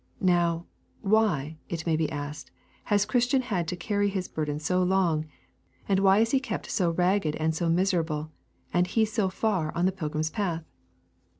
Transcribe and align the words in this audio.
Now, 0.23 0.65
why, 1.01 1.57
it 1.69 1.85
may 1.85 1.95
be 1.95 2.11
asked, 2.11 2.49
has 2.85 3.05
Christian 3.05 3.43
had 3.43 3.67
to 3.67 3.75
carry 3.75 4.09
his 4.09 4.27
burden 4.27 4.59
so 4.59 4.81
long, 4.81 5.27
and 5.87 5.99
why 5.99 6.17
is 6.21 6.31
he 6.31 6.39
still 6.39 6.43
kept 6.47 6.71
so 6.71 6.89
ragged 6.89 7.35
and 7.35 7.53
so 7.53 7.69
miserable 7.69 8.31
and 8.73 8.87
he 8.87 9.05
so 9.05 9.29
far 9.29 9.71
on 9.75 9.81
in 9.81 9.85
the 9.85 9.91
pilgrim's 9.91 10.31
path? 10.31 10.63